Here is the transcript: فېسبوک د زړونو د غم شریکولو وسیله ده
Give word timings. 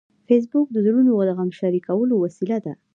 فېسبوک 0.27 0.67
د 0.71 0.77
زړونو 0.85 1.11
د 1.27 1.31
غم 1.37 1.49
شریکولو 1.59 2.13
وسیله 2.23 2.57
ده 2.65 2.73